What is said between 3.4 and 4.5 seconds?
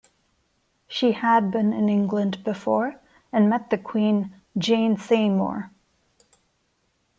met the Queen,